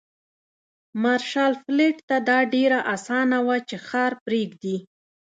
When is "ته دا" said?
2.09-2.39